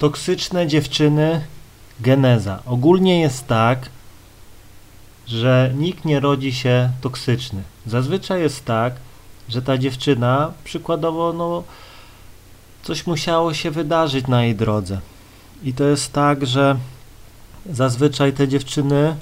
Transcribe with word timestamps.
Toksyczne 0.00 0.66
dziewczyny, 0.66 1.44
geneza. 2.00 2.62
Ogólnie 2.66 3.20
jest 3.20 3.46
tak, 3.46 3.88
że 5.26 5.72
nikt 5.74 6.04
nie 6.04 6.20
rodzi 6.20 6.52
się 6.52 6.90
toksyczny. 7.00 7.62
Zazwyczaj 7.86 8.40
jest 8.40 8.64
tak, 8.64 8.94
że 9.48 9.62
ta 9.62 9.78
dziewczyna, 9.78 10.52
przykładowo, 10.64 11.32
no, 11.32 11.62
coś 12.82 13.06
musiało 13.06 13.54
się 13.54 13.70
wydarzyć 13.70 14.26
na 14.26 14.44
jej 14.44 14.54
drodze. 14.54 15.00
I 15.64 15.72
to 15.72 15.84
jest 15.84 16.12
tak, 16.12 16.46
że 16.46 16.76
zazwyczaj 17.70 18.32
te 18.32 18.48
dziewczyny 18.48 19.16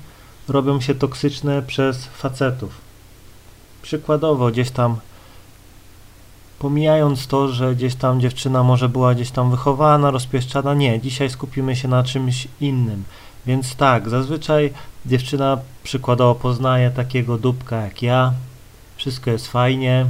robią 0.48 0.80
się 0.80 0.94
toksyczne 0.94 1.62
przez 1.62 2.04
facetów. 2.06 2.80
Przykładowo, 3.82 4.50
gdzieś 4.50 4.70
tam 4.70 4.96
pomijając 6.64 7.26
to, 7.26 7.48
że 7.48 7.74
gdzieś 7.74 7.94
tam 7.94 8.20
dziewczyna 8.20 8.62
może 8.62 8.88
była 8.88 9.14
gdzieś 9.14 9.30
tam 9.30 9.50
wychowana, 9.50 10.10
rozpieszczana, 10.10 10.74
nie, 10.74 11.00
dzisiaj 11.00 11.30
skupimy 11.30 11.76
się 11.76 11.88
na 11.88 12.04
czymś 12.04 12.48
innym. 12.60 13.04
Więc 13.46 13.76
tak, 13.76 14.08
zazwyczaj 14.08 14.72
dziewczyna 15.06 15.58
przykładowo 15.82 16.34
poznaje 16.34 16.90
takiego 16.90 17.38
dupka 17.38 17.76
jak 17.76 18.02
ja, 18.02 18.32
wszystko 18.96 19.30
jest 19.30 19.48
fajnie, 19.48 20.06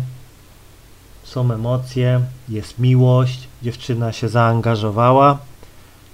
są 1.24 1.52
emocje, 1.52 2.20
jest 2.48 2.78
miłość, 2.78 3.48
dziewczyna 3.62 4.12
się 4.12 4.28
zaangażowała, 4.28 5.38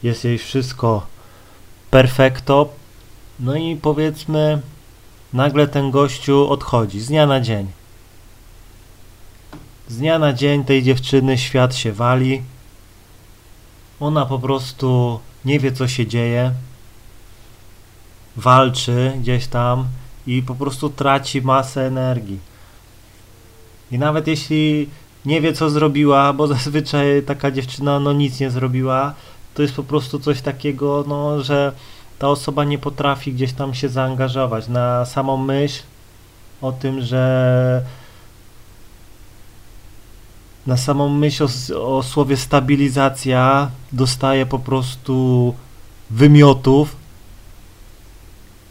jest 0.02 0.24
jej 0.24 0.38
wszystko 0.38 1.06
perfekto, 1.90 2.68
no 3.40 3.54
i 3.56 3.76
powiedzmy, 3.76 4.62
nagle 5.32 5.68
ten 5.68 5.90
gościu 5.90 6.50
odchodzi 6.50 7.00
z 7.00 7.09
dnia 7.09 7.26
na 7.26 7.40
dzień. 7.40 7.79
Z 9.90 9.96
dnia 9.96 10.18
na 10.18 10.32
dzień 10.32 10.64
tej 10.64 10.82
dziewczyny 10.82 11.38
świat 11.38 11.74
się 11.76 11.92
wali. 11.92 12.42
Ona 14.00 14.26
po 14.26 14.38
prostu 14.38 15.20
nie 15.44 15.58
wie, 15.58 15.72
co 15.72 15.88
się 15.88 16.06
dzieje. 16.06 16.52
Walczy 18.36 19.12
gdzieś 19.20 19.46
tam 19.46 19.87
i 20.26 20.42
po 20.42 20.54
prostu 20.54 20.90
traci 20.90 21.42
masę 21.42 21.87
energii. 21.87 22.38
I 23.92 23.98
nawet 23.98 24.26
jeśli 24.26 24.88
nie 25.24 25.40
wie, 25.40 25.52
co 25.52 25.70
zrobiła, 25.70 26.32
bo 26.32 26.46
zazwyczaj 26.56 27.22
taka 27.22 27.50
dziewczyna 27.50 28.00
no 28.00 28.12
nic 28.12 28.40
nie 28.40 28.50
zrobiła, 28.50 29.15
to 29.54 29.62
jest 29.62 29.74
po 29.74 29.82
prostu 29.82 30.18
coś 30.18 30.40
takiego, 30.40 31.04
no, 31.09 31.43
że 31.43 31.72
ta 32.18 32.28
osoba 32.28 32.65
nie 32.65 32.78
potrafi 32.78 33.32
gdzieś 33.32 33.52
tam 33.52 33.74
się 33.74 33.88
zaangażować 33.88 34.68
na 34.68 35.04
samą 35.04 35.37
myśl 35.37 35.82
o 36.62 36.72
tym, 36.72 37.02
że 37.02 37.99
na 40.66 40.76
samą 40.76 41.08
myśl 41.08 41.46
o, 41.74 41.96
o 41.96 42.02
słowie 42.02 42.36
stabilizacja 42.36 43.70
dostaje 43.92 44.46
po 44.46 44.58
prostu 44.58 45.54
wymiotów 46.10 46.96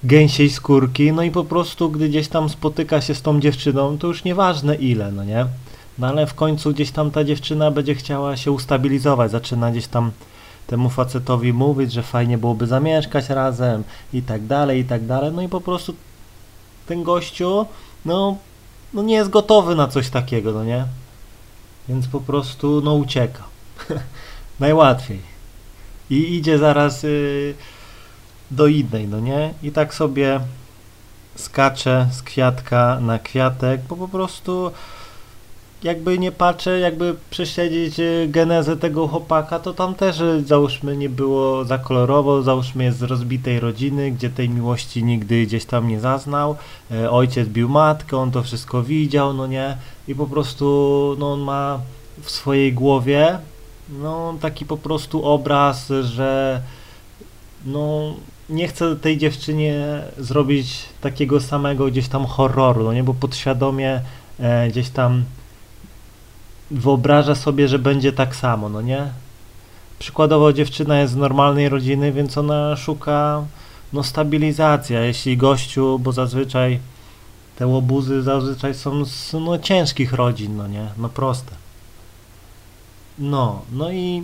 gęsiej 0.03 0.49
skórki, 0.49 1.11
no 1.11 1.23
i 1.23 1.31
po 1.31 1.43
prostu 1.43 1.89
gdy 1.89 2.09
gdzieś 2.09 2.27
tam 2.27 2.49
spotyka 2.49 3.01
się 3.01 3.15
z 3.15 3.21
tą 3.21 3.39
dziewczyną, 3.39 3.97
to 3.97 4.07
już 4.07 4.23
nieważne 4.23 4.75
ile, 4.75 5.11
no 5.11 5.23
nie? 5.23 5.45
No 5.97 6.07
ale 6.07 6.27
w 6.27 6.33
końcu 6.33 6.73
gdzieś 6.73 6.91
tam 6.91 7.11
ta 7.11 7.23
dziewczyna 7.23 7.71
będzie 7.71 7.95
chciała 7.95 8.37
się 8.37 8.51
ustabilizować, 8.51 9.31
zaczyna 9.31 9.71
gdzieś 9.71 9.87
tam 9.87 10.11
temu 10.67 10.89
facetowi 10.89 11.53
mówić, 11.53 11.91
że 11.91 12.03
fajnie 12.03 12.37
byłoby 12.37 12.67
zamieszkać 12.67 13.29
razem 13.29 13.83
i 14.13 14.21
tak 14.21 14.45
dalej, 14.45 14.79
i 14.79 14.85
tak 14.85 15.05
dalej, 15.05 15.31
no 15.31 15.41
i 15.41 15.49
po 15.49 15.61
prostu 15.61 15.93
ten 16.85 17.03
gościu, 17.03 17.65
no, 18.05 18.37
no 18.93 19.03
nie 19.03 19.15
jest 19.15 19.29
gotowy 19.29 19.75
na 19.75 19.87
coś 19.87 20.09
takiego, 20.09 20.51
no 20.51 20.63
nie? 20.63 20.85
Więc 21.89 22.07
po 22.07 22.19
prostu 22.19 22.81
no 22.81 22.93
ucieka. 22.93 23.43
Najłatwiej. 24.59 25.21
I 26.09 26.35
idzie 26.35 26.57
zaraz 26.57 27.03
y, 27.03 27.55
do 28.51 28.67
innej, 28.67 29.07
no 29.07 29.19
nie? 29.19 29.53
I 29.63 29.71
tak 29.71 29.93
sobie 29.93 30.39
skacze 31.35 32.07
z 32.11 32.21
kwiatka 32.21 32.99
na 33.01 33.19
kwiatek, 33.19 33.81
bo 33.81 33.95
po 33.95 34.07
prostu 34.07 34.71
jakby 35.83 36.19
nie 36.19 36.31
patrzę, 36.31 36.79
jakby 36.79 37.15
prześledzić 37.29 37.99
y, 37.99 38.27
genezę 38.31 38.77
tego 38.77 39.07
chłopaka, 39.07 39.59
to 39.59 39.73
tam 39.73 39.95
też 39.95 40.19
y, 40.19 40.43
załóżmy 40.45 40.97
nie 40.97 41.09
było 41.09 41.65
za 41.65 41.77
kolorowo, 41.77 42.41
załóżmy 42.41 42.83
jest 42.83 42.97
z 42.97 43.03
rozbitej 43.03 43.59
rodziny, 43.59 44.11
gdzie 44.11 44.29
tej 44.29 44.49
miłości 44.49 45.03
nigdy 45.03 45.45
gdzieś 45.45 45.65
tam 45.65 45.87
nie 45.87 45.99
zaznał, 45.99 46.55
e, 46.91 47.11
ojciec 47.11 47.47
bił 47.47 47.69
matkę, 47.69 48.17
on 48.17 48.31
to 48.31 48.43
wszystko 48.43 48.83
widział, 48.83 49.33
no 49.33 49.47
nie, 49.47 49.77
i 50.07 50.15
po 50.15 50.27
prostu 50.27 51.15
no 51.19 51.33
on 51.33 51.39
ma 51.39 51.79
w 52.21 52.31
swojej 52.31 52.73
głowie 52.73 53.39
no 53.89 54.37
taki 54.41 54.65
po 54.65 54.77
prostu 54.77 55.25
obraz, 55.25 55.91
że 56.01 56.61
no 57.65 58.13
nie 58.49 58.67
chcę 58.67 58.95
tej 58.95 59.17
dziewczynie 59.17 60.01
zrobić 60.17 60.85
takiego 61.01 61.39
samego 61.39 61.85
gdzieś 61.85 62.07
tam 62.07 62.25
horroru, 62.25 62.83
no 62.83 62.93
nie, 62.93 63.03
bo 63.03 63.13
podświadomie 63.13 64.01
e, 64.39 64.69
gdzieś 64.69 64.89
tam 64.89 65.23
wyobraża 66.71 67.35
sobie, 67.35 67.67
że 67.67 67.79
będzie 67.79 68.13
tak 68.13 68.35
samo, 68.35 68.69
no 68.69 68.81
nie? 68.81 69.11
Przykładowo 69.99 70.53
dziewczyna 70.53 70.99
jest 70.99 71.13
z 71.13 71.15
normalnej 71.15 71.69
rodziny, 71.69 72.11
więc 72.11 72.37
ona 72.37 72.75
szuka 72.75 73.43
no 73.93 74.03
stabilizacja, 74.03 75.01
jeśli 75.01 75.37
gościu, 75.37 75.99
bo 75.99 76.11
zazwyczaj 76.11 76.79
te 77.55 77.67
łobuzy 77.67 78.21
zazwyczaj 78.23 78.73
są 78.73 79.05
z 79.05 79.33
no, 79.33 79.57
ciężkich 79.57 80.13
rodzin, 80.13 80.57
no 80.57 80.67
nie? 80.67 80.87
No 80.97 81.09
proste. 81.09 81.51
No, 83.19 83.61
no 83.71 83.91
i 83.91 84.23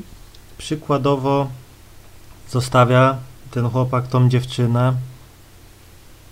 przykładowo 0.57 1.47
zostawia 2.49 3.17
ten 3.51 3.69
chłopak 3.69 4.07
tą 4.07 4.29
dziewczynę. 4.29 4.93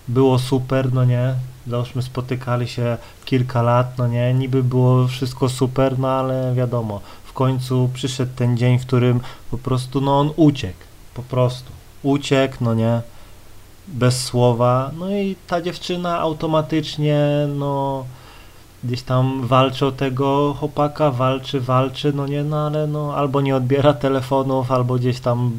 Było 0.08 0.40
super, 0.40 0.94
no 0.94 1.06
nie? 1.06 1.36
Załóżmy 1.68 2.02
spotykali 2.02 2.68
się 2.68 2.98
kilka 3.26 3.62
lat, 3.62 3.98
no 3.98 4.08
nie? 4.08 4.34
Niby 4.34 4.64
było 4.64 5.08
wszystko 5.08 5.50
super, 5.50 6.00
no 6.00 6.08
ale 6.08 6.54
wiadomo, 6.54 7.02
w 7.26 7.34
końcu 7.34 7.90
przyszedł 7.94 8.32
ten 8.36 8.58
dzień, 8.58 8.80
w 8.80 8.86
którym 8.86 9.20
po 9.52 9.58
prostu, 9.58 10.02
no 10.02 10.20
on 10.20 10.30
uciekł. 10.36 10.80
Po 11.14 11.22
prostu. 11.24 11.72
Uciekł, 12.04 12.58
no 12.62 12.74
nie? 12.74 13.02
Bez 13.88 14.24
słowa. 14.24 14.92
No 15.00 15.10
i 15.10 15.36
ta 15.48 15.62
dziewczyna 15.62 16.20
automatycznie, 16.20 17.20
no 17.56 18.06
gdzieś 18.84 19.02
tam 19.02 19.48
walczy 19.48 19.86
o 19.86 19.92
tego 19.92 20.56
chłopaka, 20.60 21.12
walczy, 21.12 21.62
walczy, 21.62 22.14
no 22.14 22.28
nie, 22.28 22.44
no 22.44 22.66
ale 22.68 22.88
no 22.88 23.16
albo 23.16 23.42
nie 23.42 23.56
odbiera 23.56 23.94
telefonów, 23.94 24.72
albo 24.72 24.96
gdzieś 24.96 25.20
tam 25.20 25.52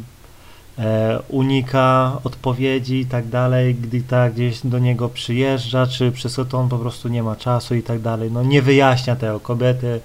unika 1.28 2.18
odpowiedzi 2.24 3.00
i 3.00 3.06
tak 3.06 3.28
dalej, 3.28 3.74
gdy 3.74 4.00
tak 4.00 4.32
gdzieś 4.32 4.60
do 4.64 4.78
niego 4.78 5.08
przyjeżdża, 5.08 5.86
czy 5.86 6.12
przez 6.12 6.40
to 6.48 6.58
on 6.58 6.68
po 6.68 6.78
prostu 6.78 7.08
nie 7.08 7.22
ma 7.22 7.36
czasu 7.36 7.74
i 7.74 7.82
tak 7.82 8.00
dalej, 8.00 8.30
no 8.32 8.42
nie 8.42 8.62
wyjaśnia 8.62 9.16
tego, 9.16 9.40
kobiety 9.40 10.00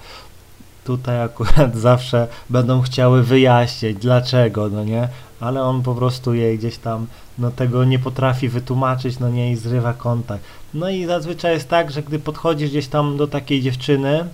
tutaj 0.84 1.22
akurat 1.22 1.76
zawsze 1.90 2.28
będą 2.50 2.82
chciały 2.82 3.22
wyjaśnić 3.22 3.98
dlaczego, 3.98 4.68
no 4.68 4.84
nie, 4.84 5.08
ale 5.40 5.62
on 5.62 5.82
po 5.82 5.94
prostu 5.94 6.34
jej 6.34 6.58
gdzieś 6.58 6.78
tam 6.78 7.06
no 7.38 7.50
tego 7.50 7.84
nie 7.84 7.98
potrafi 7.98 8.48
wytłumaczyć, 8.48 9.18
no 9.18 9.28
nie 9.28 9.52
i 9.52 9.56
zrywa 9.56 9.92
kontakt. 9.92 10.44
No 10.74 10.90
i 10.90 11.06
zazwyczaj 11.06 11.54
jest 11.54 11.68
tak, 11.68 11.90
że 11.90 12.02
gdy 12.02 12.18
podchodzisz 12.18 12.70
gdzieś 12.70 12.88
tam 12.88 13.16
do 13.16 13.26
takiej 13.26 13.62
dziewczyny, 13.62 14.24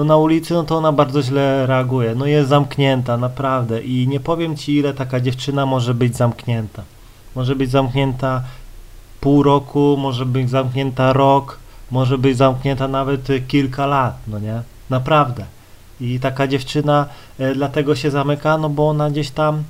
no 0.00 0.04
na 0.04 0.16
ulicy, 0.16 0.54
no 0.54 0.62
to 0.62 0.76
ona 0.76 0.92
bardzo 0.92 1.22
źle 1.22 1.66
reaguje. 1.66 2.14
No 2.14 2.26
jest 2.26 2.48
zamknięta, 2.48 3.16
naprawdę. 3.16 3.82
I 3.82 4.08
nie 4.08 4.20
powiem 4.20 4.56
ci, 4.56 4.76
ile 4.76 4.94
taka 4.94 5.20
dziewczyna 5.20 5.66
może 5.66 5.94
być 5.94 6.16
zamknięta. 6.16 6.82
Może 7.36 7.56
być 7.56 7.70
zamknięta 7.70 8.42
pół 9.20 9.42
roku, 9.42 9.96
może 9.98 10.26
być 10.26 10.50
zamknięta 10.50 11.12
rok, 11.12 11.58
może 11.90 12.18
być 12.18 12.36
zamknięta 12.36 12.88
nawet 12.88 13.28
kilka 13.48 13.86
lat, 13.86 14.18
no 14.26 14.38
nie? 14.38 14.62
Naprawdę. 14.90 15.44
I 16.00 16.20
taka 16.20 16.46
dziewczyna 16.46 17.06
e, 17.38 17.54
dlatego 17.54 17.96
się 17.96 18.10
zamyka, 18.10 18.58
no 18.58 18.68
bo 18.68 18.88
ona 18.88 19.10
gdzieś 19.10 19.30
tam 19.30 19.62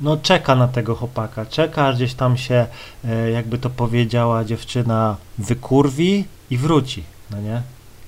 no 0.00 0.16
czeka 0.16 0.54
na 0.54 0.68
tego 0.68 0.94
chłopaka, 0.94 1.46
czeka, 1.46 1.86
aż 1.86 1.96
gdzieś 1.96 2.14
tam 2.14 2.36
się, 2.36 2.66
e, 3.04 3.30
jakby 3.30 3.58
to 3.58 3.70
powiedziała 3.70 4.44
dziewczyna, 4.44 5.16
wykurwi 5.38 6.24
i 6.50 6.58
wróci, 6.58 7.02
no 7.30 7.40
nie? 7.40 7.62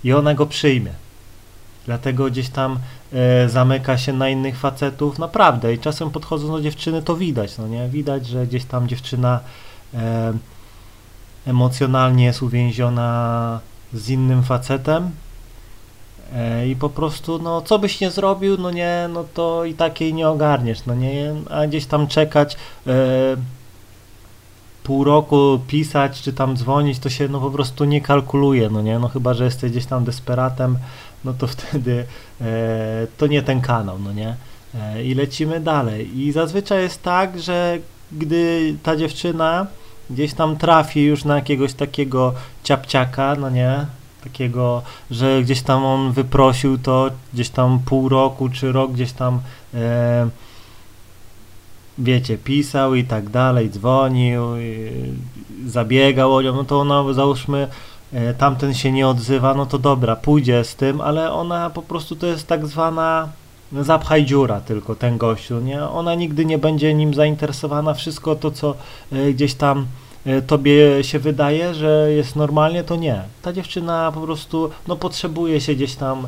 I 0.04 0.12
ona 0.12 0.34
go 0.34 0.46
przyjmie. 0.46 1.07
Dlatego 1.88 2.31
gdzieś 2.31 2.49
tam 2.49 2.79
e, 3.12 3.49
zamyka 3.49 3.99
się 3.99 4.12
na 4.12 4.29
innych 4.29 4.58
facetów, 4.58 5.19
naprawdę. 5.19 5.75
I 5.75 5.79
czasem 5.79 6.11
podchodząc 6.11 6.50
do 6.50 6.61
dziewczyny, 6.61 7.02
to 7.02 7.17
widać, 7.17 7.58
no 7.58 7.69
nie? 7.69 7.88
Widać, 7.88 8.26
że 8.26 8.46
gdzieś 8.46 8.64
tam 8.64 8.88
dziewczyna 8.88 9.40
e, 9.94 10.32
emocjonalnie 11.46 12.25
jest 12.25 12.43
uwięziona 12.43 13.61
z 13.93 14.08
innym 14.08 14.43
facetem, 14.43 15.11
E, 16.32 16.69
I 16.69 16.76
po 16.76 16.88
prostu, 16.90 17.38
no, 17.38 17.62
co 17.62 17.79
byś 17.79 18.00
nie 18.00 18.11
zrobił, 18.11 18.56
no 18.58 18.70
nie, 18.70 19.08
no 19.12 19.25
to 19.34 19.64
i 19.64 19.75
takiej 19.75 20.14
nie 20.14 20.29
ogarniesz, 20.29 20.87
no 20.87 20.94
nie, 20.94 21.34
a 21.50 21.67
gdzieś 21.67 21.87
tam 21.87 22.06
czekać 22.06 22.56
e, 22.87 22.91
pół 24.88 25.05
roku, 25.05 25.61
pisać, 25.67 26.23
czy 26.23 26.32
tam 26.32 26.56
dzwonić, 26.56 26.99
to 26.99 27.11
się 27.11 27.29
no 27.29 27.40
po 27.40 27.50
prostu 27.50 27.85
nie 27.85 28.00
kalkuluje, 28.00 28.70
no 28.70 28.82
nie, 28.82 28.99
no 28.99 29.08
chyba, 29.08 29.35
że 29.35 29.44
jesteś 29.44 29.70
gdzieś 29.70 29.87
tam 29.87 30.05
desperatem, 30.05 30.79
no 31.25 31.32
to 31.32 31.46
wtedy 31.46 32.06
e, 32.40 33.06
to 33.17 33.26
nie 33.26 33.43
ten 33.43 33.61
kanał, 33.61 33.99
no 33.99 34.12
nie. 34.12 34.37
e, 34.75 35.05
i 35.05 35.14
lecimy 35.14 35.61
dalej. 35.61 36.19
I 36.19 36.32
zazwyczaj 36.32 36.82
jest 36.82 37.02
tak, 37.02 37.40
że 37.40 37.79
gdy 38.12 38.75
ta 38.82 38.96
dziewczyna 38.96 39.67
gdzieś 40.11 40.35
tam 40.35 40.56
trafi 40.56 41.02
już 41.05 41.25
na 41.25 41.34
jakiegoś 41.34 41.75
takiego 41.75 42.34
ciapciaka, 42.64 43.37
no 43.41 43.50
nie, 43.50 43.87
takiego, 44.25 44.82
że 45.11 45.43
gdzieś 45.43 45.62
tam 45.62 45.84
on 45.84 46.12
wyprosił 46.12 46.79
to 46.79 47.11
gdzieś 47.34 47.50
tam 47.50 47.79
pół 47.79 48.08
roku 48.08 48.49
czy 48.49 48.73
rok 48.73 48.93
gdzieś 48.93 49.12
tam 49.12 49.41
e, 49.75 50.29
wiecie, 51.98 52.38
pisał 52.38 52.94
i 52.94 53.04
tak 53.04 53.30
dalej, 53.30 53.70
dzwonił, 53.70 54.42
zabiegał 55.66 56.34
o 56.34 56.42
nią, 56.42 56.54
no 56.54 56.64
to 56.64 56.80
ona 56.80 57.12
załóżmy 57.12 57.68
e, 58.12 58.34
tamten 58.34 58.74
się 58.74 58.92
nie 58.92 59.08
odzywa, 59.08 59.54
no 59.54 59.66
to 59.66 59.78
dobra, 59.78 60.16
pójdzie 60.16 60.64
z 60.64 60.76
tym, 60.76 61.00
ale 61.00 61.32
ona 61.32 61.70
po 61.70 61.82
prostu 61.82 62.16
to 62.16 62.26
jest 62.26 62.46
tak 62.46 62.66
zwana 62.66 63.28
zapchaj 63.72 64.24
dziura 64.24 64.60
tylko 64.60 64.94
ten 64.94 65.18
gościu, 65.18 65.60
nie? 65.60 65.82
Ona 65.82 66.14
nigdy 66.14 66.44
nie 66.44 66.58
będzie 66.58 66.94
nim 66.94 67.14
zainteresowana, 67.14 67.94
wszystko 67.94 68.34
to, 68.36 68.50
co 68.50 68.74
e, 69.12 69.32
gdzieś 69.32 69.54
tam 69.54 69.86
e, 70.26 70.42
tobie 70.42 71.04
się 71.04 71.18
wydaje, 71.18 71.74
że 71.74 72.12
jest 72.12 72.36
normalnie, 72.36 72.84
to 72.84 72.96
nie. 72.96 73.22
Ta 73.42 73.52
dziewczyna 73.52 74.12
po 74.14 74.20
prostu, 74.20 74.70
no 74.88 74.96
potrzebuje 74.96 75.60
się 75.60 75.74
gdzieś 75.74 75.94
tam 75.94 76.26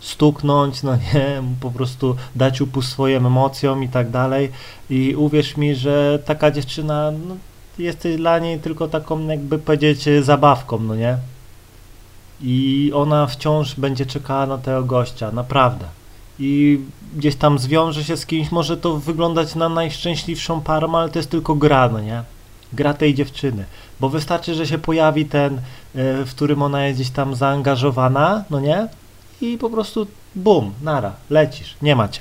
stuknąć, 0.00 0.82
no 0.82 0.96
nie, 0.96 1.42
po 1.60 1.70
prostu 1.70 2.16
dać 2.36 2.60
upust 2.60 2.88
swoim 2.88 3.26
emocjom 3.26 3.84
i 3.84 3.88
tak 3.88 4.10
dalej. 4.10 4.50
I 4.90 5.14
uwierz 5.16 5.56
mi, 5.56 5.74
że 5.74 6.18
taka 6.24 6.50
dziewczyna 6.50 7.10
no, 7.28 7.36
jest 7.78 8.08
dla 8.16 8.38
niej 8.38 8.58
tylko 8.58 8.88
taką, 8.88 9.26
jakby 9.26 9.58
powiedzieć, 9.58 10.04
zabawką, 10.22 10.78
no 10.78 10.94
nie? 10.94 11.18
I 12.40 12.90
ona 12.94 13.26
wciąż 13.26 13.74
będzie 13.74 14.06
czekała 14.06 14.46
na 14.46 14.58
tego 14.58 14.84
gościa, 14.84 15.30
naprawdę. 15.32 15.84
I 16.38 16.80
gdzieś 17.16 17.36
tam 17.36 17.58
zwiąże 17.58 18.04
się 18.04 18.16
z 18.16 18.26
kimś, 18.26 18.50
może 18.50 18.76
to 18.76 18.96
wyglądać 18.96 19.54
na 19.54 19.68
najszczęśliwszą 19.68 20.60
parę, 20.60 20.88
ale 20.92 21.08
to 21.08 21.18
jest 21.18 21.30
tylko 21.30 21.54
gra, 21.54 21.88
no 21.88 22.00
nie? 22.00 22.22
Gra 22.72 22.94
tej 22.94 23.14
dziewczyny. 23.14 23.64
Bo 24.00 24.08
wystarczy, 24.08 24.54
że 24.54 24.66
się 24.66 24.78
pojawi 24.78 25.26
ten, 25.26 25.54
e, 25.54 25.60
w 26.24 26.30
którym 26.30 26.62
ona 26.62 26.86
jest 26.86 27.00
gdzieś 27.00 27.10
tam 27.10 27.34
zaangażowana, 27.34 28.44
no 28.50 28.60
nie? 28.60 28.88
I 29.40 29.58
po 29.58 29.70
prostu 29.70 30.06
bum, 30.34 30.72
nara, 30.82 31.12
lecisz, 31.30 31.76
nie 31.82 31.96
macie. 31.96 32.20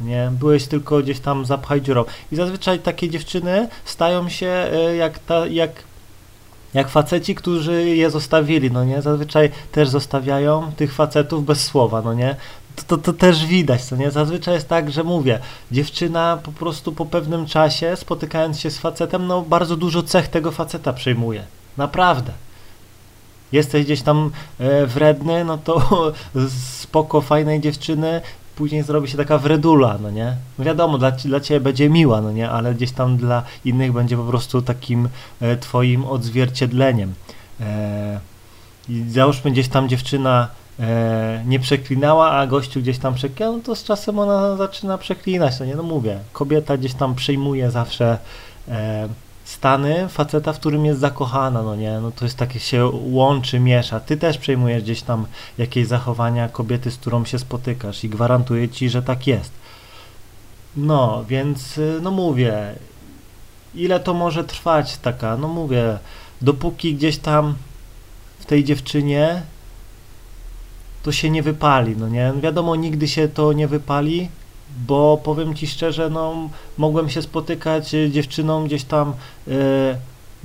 Nie, 0.00 0.30
byłeś 0.32 0.66
tylko 0.66 0.98
gdzieś 0.98 1.20
tam 1.20 1.44
zapchaj 1.44 1.82
dziurą. 1.82 2.04
I 2.32 2.36
zazwyczaj 2.36 2.78
takie 2.78 3.10
dziewczyny 3.10 3.68
stają 3.84 4.28
się 4.28 4.46
e, 4.46 4.96
jak, 4.96 5.18
ta, 5.18 5.46
jak, 5.46 5.70
jak 6.74 6.88
faceci, 6.88 7.34
którzy 7.34 7.84
je 7.84 8.10
zostawili, 8.10 8.70
no 8.70 8.84
nie? 8.84 9.02
Zazwyczaj 9.02 9.50
też 9.72 9.88
zostawiają 9.88 10.72
tych 10.76 10.94
facetów 10.94 11.44
bez 11.44 11.64
słowa, 11.64 12.02
no 12.02 12.14
nie? 12.14 12.36
To, 12.76 12.82
to, 12.82 12.98
to 12.98 13.12
też 13.12 13.46
widać, 13.46 13.84
co 13.84 13.96
nie? 13.96 14.10
Zazwyczaj 14.10 14.54
jest 14.54 14.68
tak, 14.68 14.90
że 14.90 15.04
mówię, 15.04 15.40
dziewczyna 15.72 16.38
po 16.42 16.52
prostu 16.52 16.92
po 16.92 17.06
pewnym 17.06 17.46
czasie, 17.46 17.96
spotykając 17.96 18.60
się 18.60 18.70
z 18.70 18.78
facetem, 18.78 19.26
no 19.26 19.42
bardzo 19.42 19.76
dużo 19.76 20.02
cech 20.02 20.28
tego 20.28 20.50
faceta 20.50 20.92
przejmuje. 20.92 21.44
Naprawdę 21.76 22.32
jesteś 23.52 23.84
gdzieś 23.84 24.02
tam 24.02 24.30
e, 24.58 24.86
wredny, 24.86 25.44
no 25.44 25.58
to 25.58 26.12
spoko, 26.80 27.20
fajnej 27.20 27.60
dziewczyny, 27.60 28.20
później 28.56 28.82
zrobi 28.82 29.08
się 29.08 29.16
taka 29.16 29.38
wredula, 29.38 29.98
no 30.02 30.10
nie? 30.10 30.36
No 30.58 30.64
wiadomo, 30.64 30.98
dla, 30.98 31.10
dla 31.10 31.40
ciebie 31.40 31.60
będzie 31.60 31.90
miła, 31.90 32.20
no 32.20 32.32
nie? 32.32 32.50
Ale 32.50 32.74
gdzieś 32.74 32.92
tam 32.92 33.16
dla 33.16 33.42
innych 33.64 33.92
będzie 33.92 34.16
po 34.16 34.24
prostu 34.24 34.62
takim 34.62 35.08
e, 35.40 35.56
twoim 35.56 36.04
odzwierciedleniem. 36.04 37.14
E, 37.60 38.20
I 38.88 39.04
załóżmy 39.08 39.50
gdzieś 39.50 39.68
tam 39.68 39.88
dziewczyna 39.88 40.48
e, 40.80 41.42
nie 41.46 41.60
przeklinała, 41.60 42.30
a 42.30 42.46
gościu 42.46 42.80
gdzieś 42.80 42.98
tam 42.98 43.14
przeklinał, 43.14 43.56
no 43.56 43.62
to 43.62 43.76
z 43.76 43.84
czasem 43.84 44.18
ona 44.18 44.56
zaczyna 44.56 44.98
przeklinać, 44.98 45.60
no 45.60 45.66
nie? 45.66 45.76
No 45.76 45.82
mówię, 45.82 46.18
kobieta 46.32 46.76
gdzieś 46.76 46.94
tam 46.94 47.14
przejmuje 47.14 47.70
zawsze 47.70 48.18
e, 48.68 49.08
stany 49.46 50.08
faceta, 50.08 50.52
w 50.52 50.60
którym 50.60 50.84
jest 50.86 51.00
zakochana, 51.00 51.62
no 51.62 51.76
nie, 51.76 52.00
no 52.00 52.10
to 52.10 52.24
jest 52.24 52.36
takie 52.36 52.60
się 52.60 52.90
łączy, 52.92 53.60
miesza. 53.60 54.00
Ty 54.00 54.16
też 54.16 54.38
przejmujesz 54.38 54.82
gdzieś 54.82 55.02
tam 55.02 55.26
jakieś 55.58 55.86
zachowania 55.86 56.48
kobiety, 56.48 56.90
z 56.90 56.96
którą 56.96 57.24
się 57.24 57.38
spotykasz 57.38 58.04
i 58.04 58.08
gwarantuję 58.08 58.68
ci, 58.68 58.90
że 58.90 59.02
tak 59.02 59.26
jest. 59.26 59.52
No, 60.76 61.24
więc 61.28 61.78
y, 61.78 61.98
no 62.02 62.10
mówię, 62.10 62.74
ile 63.74 64.00
to 64.00 64.14
może 64.14 64.44
trwać 64.44 64.96
taka, 64.96 65.36
no 65.36 65.48
mówię, 65.48 65.98
dopóki 66.42 66.94
gdzieś 66.94 67.18
tam 67.18 67.54
w 68.38 68.46
tej 68.46 68.64
dziewczynie 68.64 69.42
to 71.02 71.12
się 71.12 71.30
nie 71.30 71.42
wypali, 71.42 71.96
no 71.96 72.08
nie, 72.08 72.32
wiadomo, 72.40 72.76
nigdy 72.76 73.08
się 73.08 73.28
to 73.28 73.52
nie 73.52 73.68
wypali, 73.68 74.28
bo 74.86 75.20
powiem 75.24 75.54
Ci 75.54 75.66
szczerze, 75.66 76.10
no 76.10 76.48
mogłem 76.78 77.10
się 77.10 77.22
spotykać 77.22 77.90
z 77.90 78.12
dziewczyną 78.12 78.64
gdzieś 78.64 78.84
tam 78.84 79.12
e, 79.48 79.52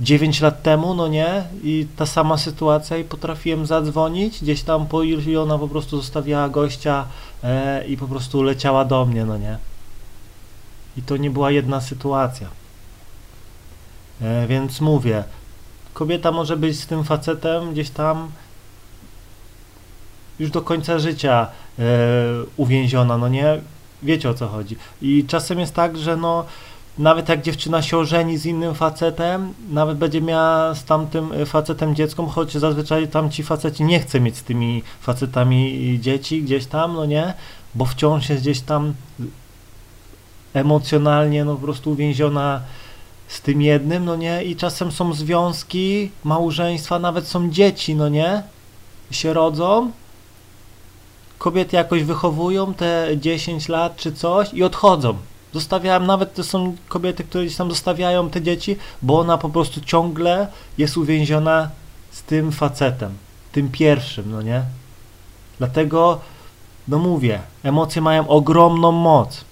9 0.00 0.40
lat 0.40 0.62
temu, 0.62 0.94
no 0.94 1.08
nie, 1.08 1.44
i 1.62 1.86
ta 1.96 2.06
sama 2.06 2.38
sytuacja 2.38 2.96
i 2.96 3.04
potrafiłem 3.04 3.66
zadzwonić 3.66 4.42
gdzieś 4.42 4.62
tam 4.62 4.86
po 4.86 5.02
i 5.02 5.36
ona 5.36 5.58
po 5.58 5.68
prostu 5.68 5.96
zostawiała 5.96 6.48
gościa 6.48 7.06
e, 7.44 7.86
i 7.86 7.96
po 7.96 8.08
prostu 8.08 8.42
leciała 8.42 8.84
do 8.84 9.06
mnie, 9.06 9.24
no 9.24 9.38
nie. 9.38 9.58
I 10.96 11.02
to 11.02 11.16
nie 11.16 11.30
była 11.30 11.50
jedna 11.50 11.80
sytuacja. 11.80 12.48
E, 14.22 14.46
więc 14.46 14.80
mówię, 14.80 15.24
kobieta 15.94 16.32
może 16.32 16.56
być 16.56 16.80
z 16.80 16.86
tym 16.86 17.04
facetem 17.04 17.72
gdzieś 17.72 17.90
tam 17.90 18.30
już 20.38 20.50
do 20.50 20.62
końca 20.62 20.98
życia 20.98 21.46
e, 21.78 21.82
uwięziona, 22.56 23.18
no 23.18 23.28
nie? 23.28 23.60
Wiecie 24.02 24.30
o 24.30 24.34
co 24.34 24.48
chodzi. 24.48 24.76
I 25.02 25.24
czasem 25.28 25.60
jest 25.60 25.74
tak, 25.74 25.98
że 25.98 26.16
no 26.16 26.44
nawet 26.98 27.28
jak 27.28 27.42
dziewczyna 27.42 27.82
się 27.82 27.98
ożeni 27.98 28.38
z 28.38 28.46
innym 28.46 28.74
facetem, 28.74 29.54
nawet 29.70 29.98
będzie 29.98 30.20
miała 30.20 30.74
z 30.74 30.84
tamtym 30.84 31.32
y, 31.32 31.46
facetem 31.46 31.94
dziecko, 31.94 32.26
choć 32.26 32.52
zazwyczaj 32.52 33.08
tam 33.08 33.30
ci 33.30 33.42
faceci 33.42 33.84
nie 33.84 34.00
chce 34.00 34.20
mieć 34.20 34.36
z 34.36 34.42
tymi 34.42 34.82
facetami 35.00 35.98
dzieci 36.00 36.42
gdzieś 36.42 36.66
tam, 36.66 36.94
no 36.94 37.06
nie, 37.06 37.34
bo 37.74 37.84
wciąż 37.84 38.28
jest 38.28 38.42
gdzieś 38.42 38.60
tam 38.60 38.94
emocjonalnie 40.54 41.44
no 41.44 41.54
po 41.54 41.62
prostu 41.62 41.90
uwięziona 41.90 42.60
z 43.28 43.40
tym 43.40 43.62
jednym, 43.62 44.04
no 44.04 44.16
nie, 44.16 44.44
i 44.44 44.56
czasem 44.56 44.92
są 44.92 45.14
związki, 45.14 46.10
małżeństwa, 46.24 46.98
nawet 46.98 47.26
są 47.26 47.50
dzieci, 47.50 47.94
no 47.94 48.08
nie, 48.08 48.42
się 49.10 49.32
rodzą, 49.32 49.90
kobiety 51.42 51.76
jakoś 51.76 52.02
wychowują 52.02 52.74
te 52.74 53.08
10 53.16 53.68
lat 53.68 53.96
czy 53.96 54.12
coś 54.12 54.54
i 54.54 54.62
odchodzą. 54.62 55.14
Zostawiałem, 55.52 56.06
nawet 56.06 56.34
to 56.34 56.44
są 56.44 56.76
kobiety, 56.88 57.24
które 57.24 57.44
gdzieś 57.44 57.56
tam 57.56 57.70
zostawiają 57.70 58.30
te 58.30 58.42
dzieci, 58.42 58.76
bo 59.02 59.18
ona 59.18 59.38
po 59.38 59.48
prostu 59.48 59.80
ciągle 59.80 60.48
jest 60.78 60.96
uwięziona 60.96 61.70
z 62.10 62.22
tym 62.22 62.52
facetem, 62.52 63.12
tym 63.52 63.68
pierwszym, 63.68 64.30
no 64.30 64.42
nie? 64.42 64.62
Dlatego, 65.58 66.20
no 66.88 66.98
mówię, 66.98 67.40
emocje 67.62 68.02
mają 68.02 68.28
ogromną 68.28 68.92
moc. 68.92 69.44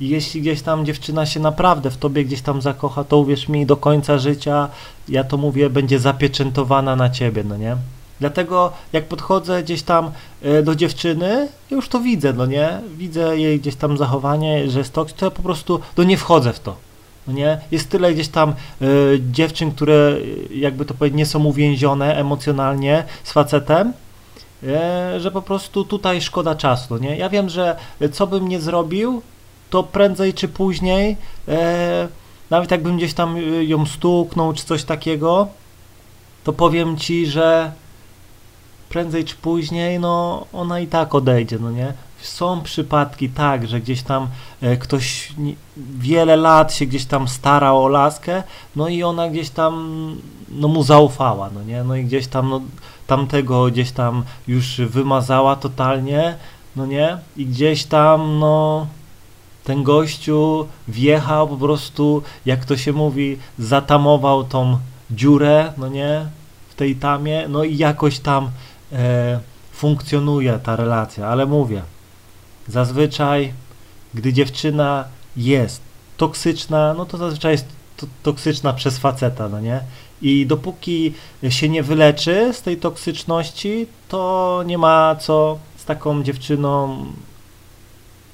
I 0.00 0.08
jeśli 0.08 0.40
gdzieś 0.40 0.62
tam 0.62 0.86
dziewczyna 0.86 1.26
się 1.26 1.40
naprawdę 1.40 1.90
w 1.90 1.96
tobie 1.96 2.24
gdzieś 2.24 2.42
tam 2.42 2.62
zakocha, 2.62 3.04
to 3.04 3.18
uwierz 3.18 3.48
mi, 3.48 3.66
do 3.66 3.76
końca 3.76 4.18
życia, 4.18 4.68
ja 5.08 5.24
to 5.24 5.36
mówię, 5.36 5.70
będzie 5.70 5.98
zapieczętowana 5.98 6.96
na 6.96 7.10
ciebie, 7.10 7.44
no 7.44 7.56
nie? 7.56 7.76
Dlatego 8.20 8.72
jak 8.92 9.04
podchodzę 9.04 9.62
gdzieś 9.62 9.82
tam 9.82 10.10
e, 10.42 10.62
do 10.62 10.74
dziewczyny, 10.74 11.48
już 11.70 11.88
to 11.88 12.00
widzę, 12.00 12.32
no 12.32 12.46
nie? 12.46 12.80
Widzę 12.96 13.38
jej 13.38 13.60
gdzieś 13.60 13.76
tam 13.76 13.96
zachowanie, 13.96 14.70
że 14.70 14.78
jest 14.78 14.92
to, 14.92 15.04
to 15.04 15.26
ja 15.26 15.30
po 15.30 15.42
prostu 15.42 15.80
no 15.96 16.04
nie 16.04 16.16
wchodzę 16.16 16.52
w 16.52 16.60
to. 16.60 16.76
No 17.26 17.32
nie? 17.32 17.60
Jest 17.70 17.90
tyle 17.90 18.14
gdzieś 18.14 18.28
tam 18.28 18.54
y, 18.82 19.20
dziewczyn, 19.32 19.72
które 19.72 20.16
jakby 20.50 20.84
to 20.84 20.94
powiedzieć 20.94 21.18
nie 21.18 21.26
są 21.26 21.44
uwięzione 21.44 22.16
emocjonalnie 22.16 23.04
z 23.24 23.32
facetem, 23.32 23.92
y, 24.62 25.20
że 25.20 25.30
po 25.30 25.42
prostu 25.42 25.84
tutaj 25.84 26.20
szkoda 26.20 26.54
czasu, 26.54 26.86
no 26.90 26.98
nie? 26.98 27.16
Ja 27.16 27.28
wiem, 27.28 27.48
że 27.48 27.76
co 28.12 28.26
bym 28.26 28.48
nie 28.48 28.60
zrobił, 28.60 29.22
to 29.70 29.82
prędzej 29.82 30.34
czy 30.34 30.48
później, 30.48 31.16
y, 31.48 31.52
nawet 32.50 32.70
jakbym 32.70 32.96
gdzieś 32.96 33.14
tam 33.14 33.36
ją 33.62 33.86
stuknął 33.86 34.52
czy 34.52 34.64
coś 34.64 34.84
takiego, 34.84 35.48
to 36.44 36.52
powiem 36.52 36.96
ci, 36.96 37.26
że 37.26 37.72
prędzej 38.88 39.24
czy 39.24 39.36
później, 39.36 40.00
no 40.00 40.46
ona 40.52 40.80
i 40.80 40.86
tak 40.86 41.14
odejdzie, 41.14 41.58
no 41.58 41.70
nie? 41.70 41.92
Są 42.22 42.62
przypadki 42.62 43.28
tak, 43.28 43.66
że 43.68 43.80
gdzieś 43.80 44.02
tam 44.02 44.28
e, 44.60 44.76
ktoś 44.76 45.32
wiele 45.98 46.36
lat 46.36 46.74
się 46.74 46.86
gdzieś 46.86 47.04
tam 47.04 47.28
starał 47.28 47.84
o 47.84 47.88
laskę, 47.88 48.42
no 48.76 48.88
i 48.88 49.02
ona 49.02 49.30
gdzieś 49.30 49.50
tam 49.50 50.16
no 50.48 50.68
mu 50.68 50.82
zaufała, 50.82 51.50
no 51.54 51.62
nie? 51.62 51.84
No 51.84 51.96
i 51.96 52.04
gdzieś 52.04 52.26
tam 52.26 52.48
no, 52.48 52.60
tamtego 53.06 53.66
gdzieś 53.66 53.90
tam 53.90 54.24
już 54.48 54.80
wymazała 54.80 55.56
totalnie, 55.56 56.36
no 56.76 56.86
nie? 56.86 57.18
I 57.36 57.46
gdzieś 57.46 57.84
tam 57.84 58.38
no 58.38 58.86
ten 59.64 59.82
gościu 59.82 60.66
wjechał 60.88 61.48
po 61.48 61.56
prostu, 61.56 62.22
jak 62.46 62.64
to 62.64 62.76
się 62.76 62.92
mówi, 62.92 63.38
zatamował 63.58 64.44
tą 64.44 64.78
dziurę, 65.10 65.72
no 65.78 65.88
nie? 65.88 66.26
W 66.68 66.74
tej 66.74 66.96
tamie, 66.96 67.48
no 67.48 67.64
i 67.64 67.76
jakoś 67.76 68.18
tam 68.18 68.50
e, 68.96 69.40
funkcjonuje 69.72 70.58
ta 70.62 70.76
relacja, 70.76 71.28
ale 71.28 71.46
mówię, 71.46 71.82
Zazwyczaj, 72.68 73.52
gdy 74.14 74.32
dziewczyna 74.32 75.04
jest 75.36 75.80
toksyczna, 76.16 76.94
no 76.94 77.06
to 77.06 77.18
zazwyczaj 77.18 77.52
jest 77.52 77.66
to, 77.96 78.06
toksyczna 78.22 78.72
przez 78.72 78.98
faceta, 78.98 79.48
no 79.48 79.60
nie? 79.60 79.80
I 80.22 80.46
dopóki 80.46 81.14
się 81.48 81.68
nie 81.68 81.82
wyleczy 81.82 82.52
z 82.52 82.62
tej 82.62 82.76
toksyczności, 82.76 83.86
to 84.08 84.62
nie 84.66 84.78
ma 84.78 85.16
co 85.20 85.58
z 85.76 85.84
taką 85.84 86.22
dziewczyną 86.22 87.06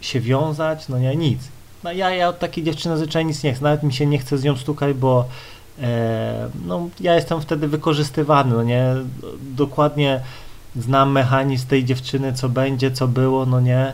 się 0.00 0.20
wiązać, 0.20 0.88
no 0.88 0.98
nie, 0.98 1.16
nic. 1.16 1.40
No 1.84 1.92
ja, 1.92 2.10
ja 2.10 2.28
od 2.28 2.38
takiej 2.38 2.64
dziewczyny 2.64 2.96
zazwyczaj 2.96 3.26
nic 3.26 3.42
nie 3.42 3.54
chcę, 3.54 3.64
nawet 3.64 3.82
mi 3.82 3.92
się 3.92 4.06
nie 4.06 4.18
chce 4.18 4.38
z 4.38 4.44
nią 4.44 4.56
stukać, 4.56 4.96
bo 4.96 5.24
e, 5.82 6.48
no, 6.66 6.88
ja 7.00 7.14
jestem 7.14 7.40
wtedy 7.40 7.68
wykorzystywany, 7.68 8.54
no 8.54 8.62
nie, 8.62 8.94
dokładnie 9.40 10.20
znam 10.76 11.12
mechanizm 11.12 11.66
tej 11.66 11.84
dziewczyny, 11.84 12.32
co 12.32 12.48
będzie, 12.48 12.90
co 12.90 13.08
było, 13.08 13.46
no 13.46 13.60
nie, 13.60 13.92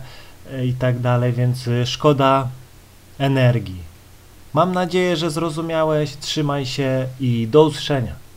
e, 0.52 0.66
i 0.66 0.72
tak 0.72 0.98
dalej, 0.98 1.32
więc 1.32 1.68
e, 1.68 1.86
szkoda 1.86 2.48
energii. 3.18 3.88
Mam 4.54 4.72
nadzieję, 4.72 5.16
że 5.16 5.30
zrozumiałeś, 5.30 6.16
trzymaj 6.16 6.66
się 6.66 7.06
i 7.20 7.48
do 7.50 7.64
usłyszenia. 7.64 8.27